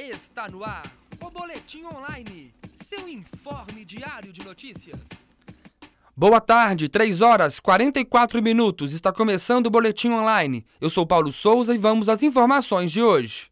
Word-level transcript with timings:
Está 0.00 0.48
no 0.48 0.62
ar 0.62 0.86
o 1.20 1.28
Boletim 1.28 1.82
Online, 1.84 2.54
seu 2.86 3.08
informe 3.08 3.84
diário 3.84 4.32
de 4.32 4.44
notícias. 4.44 4.96
Boa 6.16 6.40
tarde, 6.40 6.88
3 6.88 7.20
horas 7.20 7.58
44 7.58 8.40
minutos. 8.40 8.92
Está 8.92 9.12
começando 9.12 9.66
o 9.66 9.70
Boletim 9.70 10.10
Online. 10.10 10.64
Eu 10.80 10.88
sou 10.88 11.04
Paulo 11.04 11.32
Souza 11.32 11.74
e 11.74 11.78
vamos 11.78 12.08
às 12.08 12.22
informações 12.22 12.92
de 12.92 13.02
hoje. 13.02 13.50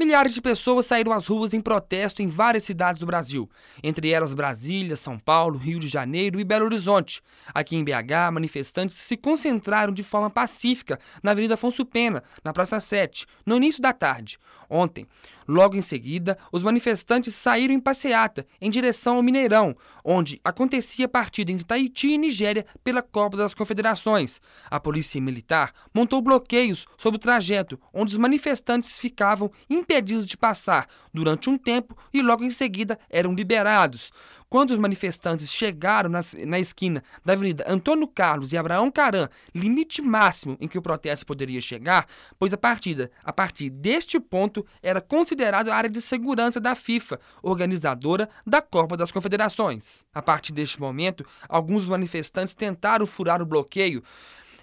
Milhares 0.00 0.32
de 0.32 0.40
pessoas 0.40 0.86
saíram 0.86 1.12
às 1.12 1.26
ruas 1.26 1.52
em 1.52 1.60
protesto 1.60 2.22
em 2.22 2.26
várias 2.26 2.64
cidades 2.64 3.00
do 3.00 3.04
Brasil, 3.04 3.50
entre 3.82 4.08
elas 4.10 4.32
Brasília, 4.32 4.96
São 4.96 5.18
Paulo, 5.18 5.58
Rio 5.58 5.78
de 5.78 5.88
Janeiro 5.88 6.40
e 6.40 6.44
Belo 6.44 6.64
Horizonte. 6.64 7.20
Aqui 7.52 7.76
em 7.76 7.84
BH, 7.84 8.32
manifestantes 8.32 8.96
se 8.96 9.14
concentraram 9.14 9.92
de 9.92 10.02
forma 10.02 10.30
pacífica 10.30 10.98
na 11.22 11.32
Avenida 11.32 11.52
Afonso 11.52 11.84
Pena, 11.84 12.22
na 12.42 12.50
Praça 12.50 12.80
7, 12.80 13.26
no 13.44 13.58
início 13.58 13.82
da 13.82 13.92
tarde. 13.92 14.38
Ontem, 14.70 15.06
logo 15.50 15.76
em 15.76 15.82
seguida, 15.82 16.38
os 16.52 16.62
manifestantes 16.62 17.34
saíram 17.34 17.74
em 17.74 17.80
passeata 17.80 18.46
em 18.60 18.70
direção 18.70 19.16
ao 19.16 19.22
Mineirão, 19.22 19.76
onde 20.04 20.40
acontecia 20.44 21.06
a 21.06 21.08
partida 21.08 21.50
entre 21.50 21.66
Tahiti 21.66 22.08
e 22.08 22.18
Nigéria 22.18 22.64
pela 22.84 23.02
Copa 23.02 23.36
das 23.36 23.52
Confederações. 23.52 24.40
A 24.70 24.78
polícia 24.78 25.20
militar 25.20 25.72
montou 25.92 26.22
bloqueios 26.22 26.86
sobre 26.96 27.16
o 27.16 27.20
trajeto, 27.20 27.80
onde 27.92 28.12
os 28.12 28.18
manifestantes 28.18 28.98
ficavam 28.98 29.50
impedidos 29.68 30.28
de 30.28 30.36
passar 30.36 30.86
durante 31.12 31.50
um 31.50 31.58
tempo 31.58 31.96
e 32.14 32.22
logo 32.22 32.44
em 32.44 32.50
seguida 32.50 32.96
eram 33.10 33.34
liberados. 33.34 34.12
Quando 34.50 34.72
os 34.72 34.78
manifestantes 34.78 35.52
chegaram 35.52 36.10
na, 36.10 36.18
na 36.44 36.58
esquina 36.58 37.04
da 37.24 37.34
Avenida 37.34 37.64
Antônio 37.68 38.08
Carlos 38.08 38.52
e 38.52 38.56
Abraão 38.56 38.90
Caram, 38.90 39.28
limite 39.54 40.02
máximo 40.02 40.56
em 40.60 40.66
que 40.66 40.76
o 40.76 40.82
protesto 40.82 41.24
poderia 41.24 41.60
chegar, 41.60 42.04
pois 42.36 42.52
a 42.52 42.56
partida, 42.56 43.12
a 43.22 43.32
partir 43.32 43.70
deste 43.70 44.18
ponto, 44.18 44.66
era 44.82 45.00
considerado 45.00 45.70
área 45.70 45.88
de 45.88 46.00
segurança 46.00 46.60
da 46.60 46.74
FIFA, 46.74 47.20
organizadora 47.44 48.28
da 48.44 48.60
Copa 48.60 48.96
das 48.96 49.12
Confederações. 49.12 50.04
A 50.12 50.20
partir 50.20 50.52
deste 50.52 50.80
momento, 50.80 51.24
alguns 51.48 51.86
manifestantes 51.86 52.52
tentaram 52.52 53.06
furar 53.06 53.40
o 53.40 53.46
bloqueio. 53.46 54.02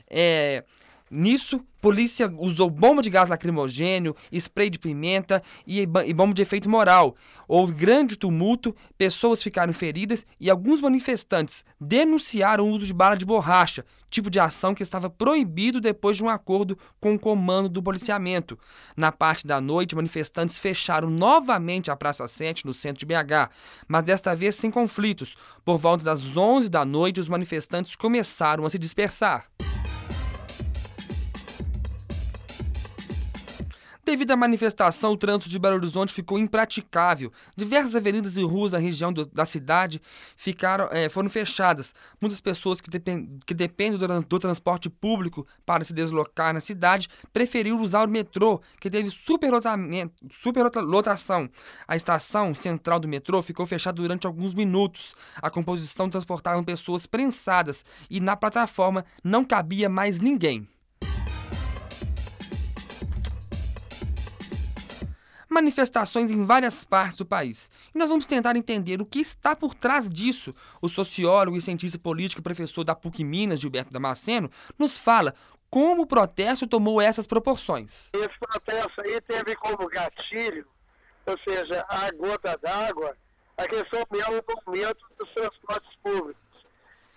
É, 0.09 0.66
Nisso, 1.09 1.61
polícia 1.81 2.31
usou 2.38 2.69
bomba 2.69 3.02
de 3.02 3.09
gás 3.09 3.30
lacrimogênio, 3.30 4.16
spray 4.31 4.69
de 4.69 4.77
pimenta 4.77 5.41
e, 5.66 5.80
e 5.80 6.13
bomba 6.13 6.33
de 6.33 6.41
efeito 6.41 6.69
moral. 6.69 7.16
Houve 7.47 7.73
grande 7.73 8.17
tumulto, 8.17 8.75
pessoas 8.97 9.41
ficaram 9.41 9.72
feridas 9.72 10.25
e 10.39 10.50
alguns 10.50 10.81
manifestantes 10.81 11.63
denunciaram 11.80 12.66
o 12.66 12.72
uso 12.72 12.85
de 12.85 12.94
bala 12.94 13.16
de 13.16 13.25
borracha, 13.25 13.85
tipo 14.09 14.30
de 14.30 14.39
ação 14.39 14.75
que 14.75 14.83
estava 14.83 15.09
proibido 15.09 15.80
depois 15.80 16.17
de 16.17 16.23
um 16.23 16.30
acordo 16.30 16.78
com 17.00 17.13
o 17.13 17.19
comando 17.19 17.69
do 17.69 17.81
policiamento. 17.81 18.59
Na 18.95 19.11
parte 19.11 19.47
da 19.47 19.61
noite, 19.61 19.95
manifestantes 19.95 20.59
fecharam 20.59 21.09
novamente 21.09 21.89
a 21.89 21.95
Praça 21.95 22.28
7, 22.28 22.66
no 22.66 22.73
centro 22.73 23.00
de 23.00 23.05
BH, 23.05 23.50
mas 23.88 24.03
desta 24.03 24.35
vez 24.35 24.55
sem 24.55 24.69
conflitos. 24.69 25.35
Por 25.63 25.78
volta 25.78 26.03
das 26.03 26.35
11 26.35 26.69
da 26.69 26.83
noite, 26.83 27.19
os 27.19 27.30
manifestantes 27.30 27.95
começaram 27.95 28.66
a 28.66 28.69
se 28.69 28.78
dispersar. 28.78 29.47
Devido 34.08 34.31
à 34.31 34.38
manifestação, 34.38 35.11
o 35.11 35.17
trânsito 35.17 35.50
de 35.50 35.59
Belo 35.59 35.75
Horizonte 35.75 36.13
ficou 36.13 36.39
impraticável. 36.39 37.30
Diversas 37.58 37.94
avenidas 37.94 38.38
e 38.38 38.41
ruas 38.41 38.72
da 38.72 38.77
região 38.77 39.11
do, 39.11 39.25
da 39.25 39.45
cidade 39.45 40.02
ficaram, 40.38 40.88
é, 40.94 41.09
foram 41.09 41.30
fechadas. 41.30 41.94
Muitas 42.22 42.39
pessoas 42.39 42.80
que, 42.80 42.89
depend, 42.89 43.28
que 43.45 43.53
dependem 43.53 44.00
do, 44.00 44.22
do, 44.22 44.39
transporte 44.39 44.89
público 44.89 45.45
para 45.66 45.83
se 45.83 45.91
deslocar 45.91 46.53
na 46.53 46.61
cidade 46.61 47.09
preferiram 47.33 47.81
usar 47.81 48.08
o 48.08 48.09
metrô, 48.09 48.61
que 48.80 48.89
teve 48.89 49.11
superlotação. 49.11 51.50
A 51.85 51.97
estação 51.97 52.55
central 52.55 53.02
do 53.02 53.09
metrô 53.09 53.41
ficou 53.41 53.67
fechada 53.67 54.02
durante 54.02 54.25
alguns 54.25 54.53
minutos. 54.53 55.17
A 55.41 55.50
composição 55.50 56.09
transportava 56.09 56.63
pessoas 56.63 57.06
prensadas 57.06 57.84
e 58.09 58.22
na 58.22 58.38
plataforma 58.38 59.03
não 59.22 59.44
cabia 59.44 59.90
mais 59.90 60.22
ninguém. 60.22 60.66
Manifestações 65.57 66.29
em 66.29 66.45
várias 66.45 66.84
partes 66.84 67.18
do 67.18 67.25
país. 67.25 67.69
E 67.94 67.97
nós 67.97 68.09
vamos 68.09 68.25
tentar 68.25 68.56
entender 68.56 69.01
o 69.01 69.06
que 69.06 69.19
está 69.19 69.56
por 69.56 69.73
trás 69.73 70.07
disso. 70.07 70.53
O 70.81 70.88
sociólogo 70.88 71.57
e 71.57 71.62
cientista 71.62 71.97
político 71.97 72.41
e 72.41 72.44
professor 72.44 72.84
da 72.84 72.94
PUC 72.94 73.23
Minas, 73.23 73.59
Gilberto 73.59 73.91
Damasceno, 73.91 74.51
nos 74.78 74.97
fala 74.97 75.34
como 75.69 76.03
o 76.03 76.07
protesto 76.07 76.67
tomou 76.67 77.01
essas 77.01 77.25
proporções. 77.25 78.09
Esse 78.13 78.40
protesto 78.40 79.01
aí 79.01 79.19
teve 79.22 79.56
como 79.56 79.88
gatilho, 79.88 80.67
ou 81.25 81.35
seja, 81.40 81.84
a 81.90 82.12
gota 82.12 82.57
d'água, 82.62 83.17
a 83.57 83.67
questão 83.67 84.03
mesmo 84.12 84.41
do 84.41 84.62
aumento 84.66 85.06
dos 85.17 85.29
transportes 85.34 85.96
públicos. 86.03 86.38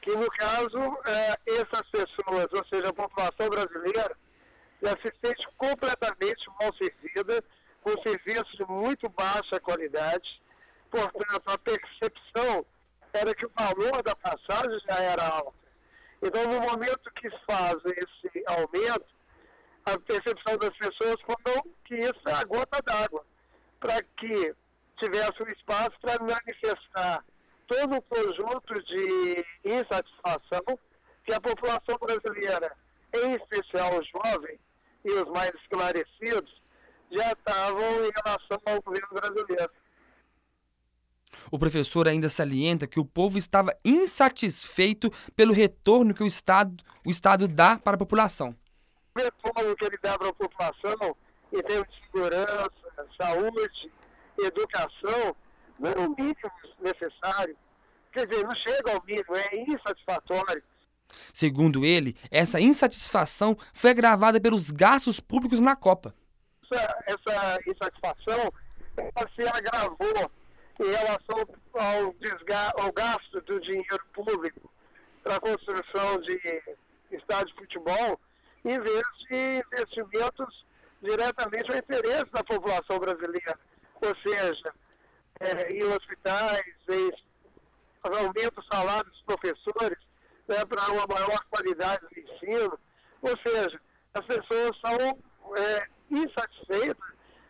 Que 0.00 0.16
no 0.16 0.28
caso, 0.30 0.78
é, 1.04 1.38
essas 1.46 1.86
pessoas, 1.90 2.46
ou 2.52 2.64
seja, 2.72 2.88
a 2.88 2.92
população 2.92 3.50
brasileira, 3.50 4.16
já 4.82 4.92
se 4.92 5.12
sente 5.22 5.46
completamente 5.58 6.42
mal 6.58 6.74
servida 6.74 7.44
com 7.82 7.90
serviços 8.02 8.52
de 8.52 8.64
muito 8.66 9.08
baixa 9.08 9.60
qualidade. 9.60 10.40
Portanto, 10.90 11.42
a 11.46 11.58
percepção 11.58 12.64
era 13.12 13.34
que 13.34 13.46
o 13.46 13.52
valor 13.56 14.02
da 14.02 14.14
passagem 14.16 14.78
já 14.88 14.98
era 15.00 15.26
alto. 15.28 15.54
Então, 16.22 16.44
no 16.46 16.60
momento 16.60 17.10
que 17.14 17.30
fazem 17.46 17.92
esse 17.96 18.44
aumento, 18.46 19.06
a 19.86 19.98
percepção 19.98 20.56
das 20.58 20.76
pessoas 20.76 21.16
foram 21.22 21.62
que 21.84 21.94
isso 21.94 22.20
é 22.26 22.32
a 22.32 22.44
gota 22.44 22.80
d'água, 22.84 23.24
para 23.78 24.02
que 24.16 24.54
tivesse 24.98 25.42
um 25.42 25.48
espaço 25.48 25.92
para 26.00 26.22
manifestar 26.22 27.24
todo 27.66 27.96
o 27.96 28.02
conjunto 28.02 28.74
de 28.84 29.46
insatisfação 29.64 30.78
que 31.24 31.32
a 31.32 31.40
população 31.40 31.96
brasileira, 31.98 32.76
em 33.14 33.34
especial 33.34 33.98
os 33.98 34.08
jovens 34.08 34.58
e 35.04 35.10
os 35.12 35.24
mais 35.30 35.52
esclarecidos, 35.62 36.59
já 37.10 37.32
estavam 37.32 38.04
em 38.04 38.10
relação 38.24 38.58
ao 38.66 38.82
governo 38.82 39.08
brasileiro. 39.12 39.70
O 41.50 41.58
professor 41.58 42.08
ainda 42.08 42.28
salienta 42.28 42.86
que 42.86 43.00
o 43.00 43.04
povo 43.04 43.38
estava 43.38 43.76
insatisfeito 43.84 45.10
pelo 45.34 45.52
retorno 45.52 46.14
que 46.14 46.22
o 46.22 46.26
Estado, 46.26 46.82
o 47.04 47.10
Estado 47.10 47.48
dá 47.48 47.78
para 47.78 47.94
a 47.94 47.98
população. 47.98 48.54
O 49.16 49.20
retorno 49.20 49.76
que 49.76 49.84
ele 49.84 49.98
dá 50.02 50.18
para 50.18 50.28
a 50.28 50.32
população, 50.32 51.16
em 51.52 51.62
termos 51.62 51.88
de 51.88 52.02
segurança, 52.04 52.70
saúde, 53.20 53.92
educação, 54.38 55.36
não 55.78 55.90
é 55.90 55.98
o 55.98 56.10
mínimo 56.10 56.52
necessário. 56.80 57.56
Quer 58.12 58.26
dizer, 58.26 58.44
não 58.44 58.54
chega 58.54 58.92
ao 58.92 59.04
mínimo, 59.04 59.34
é 59.34 59.56
insatisfatório. 59.62 60.62
Segundo 61.32 61.84
ele, 61.84 62.16
essa 62.30 62.60
insatisfação 62.60 63.56
foi 63.72 63.90
agravada 63.90 64.40
pelos 64.40 64.70
gastos 64.70 65.18
públicos 65.18 65.60
na 65.60 65.74
Copa 65.74 66.14
essa, 66.70 67.04
essa 67.06 67.58
insatisfação 67.66 68.52
se 69.34 69.48
agravou 69.48 70.30
em 70.80 70.90
relação 70.90 71.46
ao, 71.74 72.84
ao 72.84 72.92
gasto 72.92 73.40
do 73.42 73.60
dinheiro 73.60 74.04
público 74.12 74.70
para 75.22 75.36
a 75.36 75.40
construção 75.40 76.20
de 76.22 76.40
estádio 77.10 77.48
de 77.48 77.54
futebol, 77.54 78.20
em 78.64 78.80
vez 78.80 79.02
de 79.28 79.62
investimentos 79.76 80.66
diretamente 81.02 81.70
ao 81.70 81.78
interesse 81.78 82.30
da 82.32 82.44
população 82.44 82.98
brasileira. 82.98 83.58
Ou 84.00 84.14
seja, 84.26 84.72
é, 85.40 85.72
em 85.72 85.82
hospitais, 85.84 86.62
em 86.88 87.12
aumento 88.02 88.54
do 88.54 88.74
salário 88.74 89.10
dos 89.10 89.22
professores, 89.22 89.98
né, 90.48 90.64
para 90.64 90.92
uma 90.92 91.06
maior 91.06 91.44
qualidade 91.50 92.06
do 92.06 92.20
ensino. 92.20 92.78
Ou 93.22 93.36
seja, 93.46 93.80
as 94.14 94.24
pessoas 94.24 94.76
são 94.80 95.18
é, 95.56 95.88
insatisfeita 96.10 97.02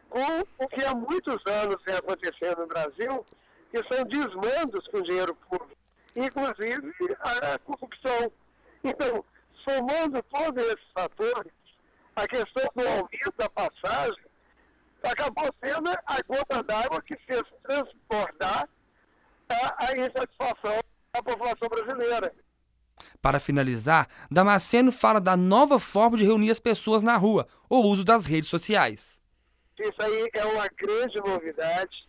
com 0.09 0.65
o 0.65 0.69
que 0.69 0.85
há 0.85 0.95
muitos 0.95 1.41
anos 1.47 1.77
vem 1.87 1.95
acontecendo 1.95 2.61
no 2.61 2.67
Brasil, 2.67 3.27
que 3.71 3.79
são 3.93 4.05
desmandos 4.05 4.87
com 4.89 5.03
dinheiro 5.03 5.35
público, 5.49 5.77
inclusive 6.17 6.93
a 7.21 7.59
corrupção. 7.61 8.33
Então, 8.83 9.25
somando 9.69 10.23
todos 10.25 10.65
esses 10.65 10.91
fatores, 10.93 11.53
a 12.17 12.27
questão 12.27 12.69
do 12.75 12.87
aumento 12.89 13.33
da 13.37 13.49
passagem 13.49 14.25
acabou 15.03 15.49
sendo 15.65 15.91
a 15.91 16.23
gota 16.27 16.63
d'água 16.63 17.03
que 17.03 17.17
fez 17.27 17.43
transportar 17.63 18.69
a, 19.49 19.87
a 19.87 19.93
insatisfação. 19.97 20.40
Para 23.31 23.39
finalizar, 23.39 24.09
Damasceno 24.29 24.91
fala 24.91 25.21
da 25.21 25.37
nova 25.37 25.79
forma 25.79 26.19
de 26.19 26.25
reunir 26.25 26.51
as 26.51 26.59
pessoas 26.59 27.01
na 27.01 27.17
rua, 27.17 27.47
o 27.69 27.77
uso 27.77 28.03
das 28.03 28.25
redes 28.25 28.51
sociais. 28.51 29.17
Isso 29.79 29.95
aí 30.01 30.29
é 30.33 30.45
uma 30.47 30.67
grande 30.77 31.17
novidade 31.21 32.09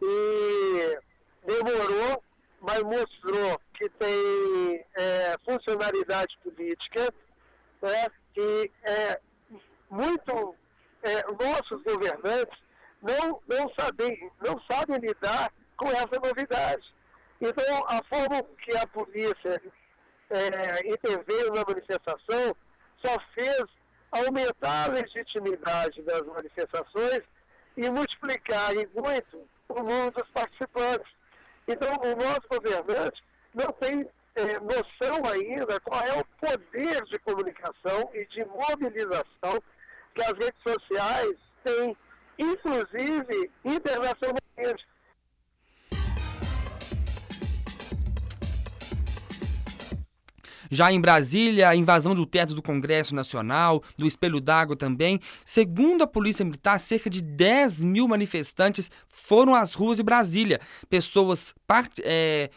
e 0.00 0.98
demorou, 1.46 2.24
mas 2.62 2.82
mostrou 2.84 3.60
que 3.74 3.86
tem 3.90 4.82
é, 4.94 5.36
funcionalidade 5.44 6.38
política, 6.42 7.12
né, 7.82 8.06
que 8.32 8.70
é 8.82 9.20
muito 9.90 10.54
é, 11.02 11.22
nossos 11.32 11.82
governantes 11.82 12.58
não, 13.02 13.42
não, 13.46 13.70
sabem, 13.78 14.30
não 14.40 14.58
sabem 14.70 14.96
lidar 15.00 15.52
com 15.76 15.88
essa 15.88 16.18
novidade. 16.18 16.94
Então, 17.42 17.84
a 17.88 18.02
forma 18.04 18.42
que 18.64 18.74
a 18.74 18.86
polícia 18.86 19.60
é, 20.32 20.88
interveio 20.88 21.52
na 21.52 21.64
manifestação 21.66 22.56
só 23.04 23.18
fez 23.34 23.64
aumentar 24.10 24.90
a 24.90 24.92
legitimidade 24.92 26.02
das 26.02 26.22
manifestações 26.26 27.22
e 27.76 27.90
multiplicar 27.90 28.74
em 28.74 28.86
muito 28.94 29.48
o 29.68 29.82
número 29.82 30.10
dos 30.10 30.28
participantes. 30.28 31.10
Então, 31.66 31.88
o 31.94 32.16
nosso 32.16 32.48
governante 32.48 33.22
não 33.54 33.72
tem 33.72 34.08
é, 34.34 34.60
noção 34.60 35.24
ainda 35.30 35.80
qual 35.80 36.02
é 36.02 36.18
o 36.18 36.24
poder 36.40 37.04
de 37.04 37.18
comunicação 37.20 38.10
e 38.14 38.26
de 38.26 38.44
mobilização 38.44 39.62
que 40.14 40.22
as 40.22 40.32
redes 40.32 40.62
sociais 40.62 41.36
têm, 41.64 41.96
inclusive 42.38 43.50
internacionalmente. 43.64 44.86
Já 50.72 50.90
em 50.90 50.98
Brasília, 50.98 51.68
a 51.68 51.76
invasão 51.76 52.14
do 52.14 52.24
teto 52.24 52.54
do 52.54 52.62
Congresso 52.62 53.14
Nacional, 53.14 53.82
do 53.94 54.06
Espelho 54.06 54.40
d'Água 54.40 54.74
também. 54.74 55.20
Segundo 55.44 56.00
a 56.00 56.06
Polícia 56.06 56.46
Militar, 56.46 56.80
cerca 56.80 57.10
de 57.10 57.20
10 57.20 57.82
mil 57.82 58.08
manifestantes 58.08 58.90
foram 59.06 59.54
às 59.54 59.74
ruas 59.74 59.98
de 59.98 60.02
Brasília. 60.02 60.58
Pessoas 60.88 61.54
part 61.66 62.00
é, 62.02 62.48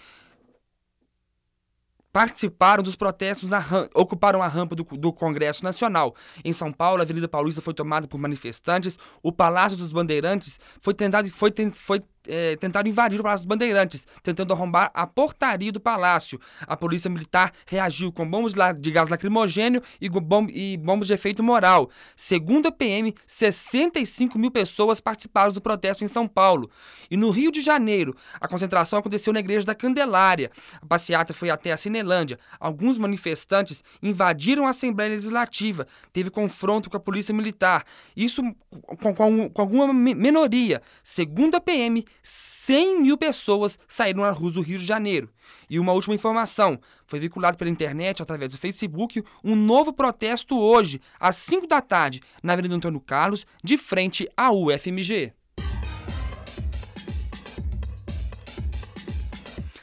participaram 2.13 2.81
dos 2.81 2.95
protestos, 2.95 3.49
na, 3.49 3.61
ocuparam 3.93 4.41
a 4.41 4.47
rampa 4.47 4.77
do, 4.77 4.85
do, 4.85 5.11
Congresso 5.11 5.61
Nacional. 5.61 6.15
Em 6.45 6.53
São 6.53 6.71
Paulo, 6.71 7.01
a 7.01 7.03
Avenida 7.03 7.27
Paulista 7.27 7.61
foi 7.61 7.73
tomada 7.73 8.07
por 8.07 8.17
manifestantes, 8.17 8.97
o 9.21 9.33
Palácio 9.33 9.77
dos 9.77 9.91
Bandeirantes 9.91 10.57
foi 10.79 10.93
tentado, 10.93 11.29
foi, 11.29 11.53
foi 11.73 12.01
é, 12.27 12.55
tentaram 12.55 12.89
invadir 12.89 13.19
o 13.19 13.23
Palácio 13.23 13.45
dos 13.45 13.47
Bandeirantes, 13.47 14.07
tentando 14.23 14.53
arrombar 14.53 14.91
a 14.93 15.05
portaria 15.05 15.71
do 15.71 15.79
palácio. 15.79 16.39
A 16.61 16.75
polícia 16.75 17.09
militar 17.09 17.51
reagiu 17.67 18.11
com 18.11 18.29
bombas 18.29 18.53
de 18.77 18.91
gás 18.91 19.09
lacrimogênio 19.09 19.81
e, 19.99 20.09
bom, 20.09 20.47
e 20.49 20.77
bombas 20.77 21.07
de 21.07 21.13
efeito 21.13 21.43
moral. 21.43 21.89
Segundo 22.15 22.67
a 22.67 22.71
PM, 22.71 23.13
65 23.27 24.37
mil 24.37 24.51
pessoas 24.51 24.99
participaram 24.99 25.51
do 25.51 25.61
protesto 25.61 26.03
em 26.03 26.07
São 26.07 26.27
Paulo. 26.27 26.69
E 27.09 27.17
no 27.17 27.29
Rio 27.29 27.51
de 27.51 27.61
Janeiro, 27.61 28.15
a 28.39 28.47
concentração 28.47 28.99
aconteceu 28.99 29.31
na 29.31 29.39
Igreja 29.39 29.65
da 29.65 29.75
Candelária. 29.75 30.51
A 30.81 30.85
passeata 30.85 31.33
foi 31.33 31.49
até 31.49 31.71
a 31.71 31.77
Cinelândia. 31.77 32.39
Alguns 32.59 32.97
manifestantes 32.97 33.83
invadiram 34.01 34.65
a 34.65 34.69
Assembleia 34.71 35.11
Legislativa. 35.11 35.87
Teve 36.11 36.29
confronto 36.29 36.89
com 36.89 36.97
a 36.97 36.99
polícia 36.99 37.33
militar. 37.33 37.85
Isso 38.15 38.41
com, 38.69 39.13
com, 39.13 39.49
com 39.49 39.61
alguma 39.61 39.93
minoria. 39.93 40.81
Segundo 41.03 41.55
a 41.55 41.61
PM, 41.61 42.03
100 42.23 43.01
mil 43.01 43.17
pessoas 43.17 43.77
saíram 43.87 44.23
nas 44.23 44.35
ruas 44.35 44.55
do 44.55 44.61
Rio 44.61 44.79
de 44.79 44.85
Janeiro. 44.85 45.29
E 45.69 45.77
uma 45.79 45.93
última 45.93 46.15
informação: 46.15 46.79
foi 47.05 47.19
vinculado 47.19 47.57
pela 47.57 47.69
internet, 47.69 48.21
através 48.21 48.51
do 48.51 48.57
Facebook, 48.57 49.23
um 49.43 49.55
novo 49.55 49.93
protesto 49.93 50.57
hoje, 50.57 50.99
às 51.19 51.35
5 51.35 51.67
da 51.67 51.79
tarde, 51.79 52.21
na 52.41 52.53
Avenida 52.53 52.75
Antônio 52.75 52.99
Carlos, 52.99 53.45
de 53.63 53.77
frente 53.77 54.27
à 54.35 54.51
UFMG. 54.51 55.33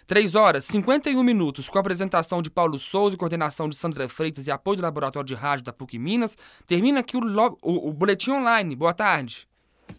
3 0.09 0.35
horas 0.35 0.65
51 0.67 1.23
minutos, 1.23 1.69
com 1.71 1.79
a 1.79 1.81
apresentação 1.81 2.43
de 2.43 2.51
Paulo 2.51 2.79
Souza, 2.79 3.17
coordenação 3.17 3.69
de 3.69 3.77
Sandra 3.77 4.09
Freitas 4.09 4.47
e 4.47 4.51
apoio 4.51 4.77
do 4.77 4.83
Laboratório 4.83 5.27
de 5.27 5.35
Rádio 5.35 5.65
da 5.65 5.73
PUC 5.73 5.99
Minas. 5.99 6.37
Termina 6.67 7.01
aqui 7.01 7.17
o, 7.17 7.21
o, 7.63 7.89
o 7.89 7.93
Boletim 7.95 8.33
Online. 8.33 8.77
Boa 8.77 8.93
tarde. 8.93 9.49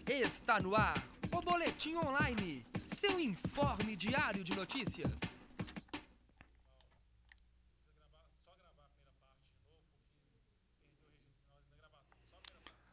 Está 0.05 0.59
no 0.59 0.75
ar 0.75 1.12
o 1.33 1.41
Boletim 1.41 1.95
Online, 1.95 2.63
seu 2.95 3.19
informe 3.19 3.95
diário 3.95 4.43
de 4.43 4.55
notícias. 4.55 5.11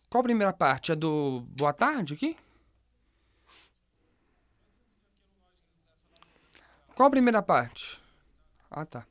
Qual 0.09 0.21
a 0.21 0.25
primeira 0.25 0.53
parte? 0.53 0.91
É 0.91 0.97
do 0.97 1.41
Boa 1.57 1.73
Tarde 1.73 2.15
aqui? 2.15 2.37
Qual 6.95 7.07
a 7.07 7.11
primeira 7.11 7.43
parte? 7.43 8.01
Ah, 8.71 8.87
tá. 8.87 9.07